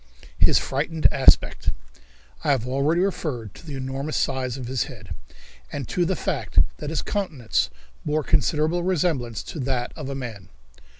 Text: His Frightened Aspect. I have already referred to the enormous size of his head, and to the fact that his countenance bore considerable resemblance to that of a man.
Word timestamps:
His 0.39 0.57
Frightened 0.57 1.05
Aspect. 1.11 1.69
I 2.43 2.49
have 2.49 2.67
already 2.67 3.01
referred 3.01 3.53
to 3.53 3.63
the 3.63 3.75
enormous 3.75 4.17
size 4.17 4.57
of 4.57 4.65
his 4.65 4.85
head, 4.85 5.13
and 5.71 5.87
to 5.89 6.05
the 6.05 6.15
fact 6.15 6.57
that 6.77 6.89
his 6.89 7.03
countenance 7.03 7.69
bore 8.03 8.23
considerable 8.23 8.81
resemblance 8.81 9.43
to 9.43 9.59
that 9.59 9.91
of 9.95 10.09
a 10.09 10.15
man. 10.15 10.49